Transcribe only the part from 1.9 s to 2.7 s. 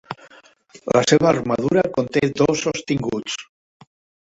conté dos